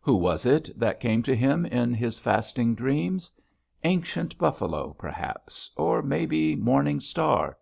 [0.00, 3.30] Who was it that came to him in his fasting dreams?
[3.84, 7.56] Ancient Buffalo, perhaps; or, maybe, Morning Star.